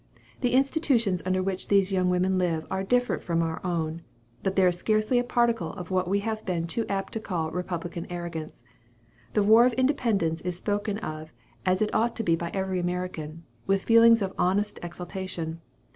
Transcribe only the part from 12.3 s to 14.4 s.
by every American, with feelings of